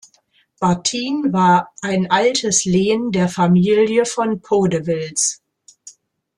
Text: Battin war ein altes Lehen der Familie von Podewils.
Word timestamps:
Battin 0.59 1.31
war 1.31 1.71
ein 1.83 2.09
altes 2.09 2.65
Lehen 2.65 3.11
der 3.11 3.27
Familie 3.29 4.07
von 4.07 4.41
Podewils. 4.41 5.43